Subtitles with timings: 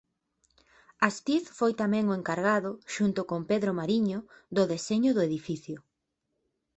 [1.07, 4.19] Astiz foi tamén o encargado, xunto con Pedro Mariño,
[4.55, 5.77] do deseño do edificio.